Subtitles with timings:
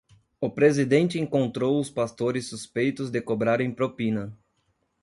[0.39, 4.35] O presidente encontrou os pastores suspeitos de cobrarem propina